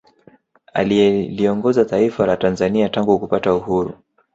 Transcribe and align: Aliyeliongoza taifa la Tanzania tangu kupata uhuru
Aliyeliongoza 0.73 1.85
taifa 1.85 2.25
la 2.25 2.37
Tanzania 2.37 2.89
tangu 2.89 3.19
kupata 3.19 3.53
uhuru 3.55 3.93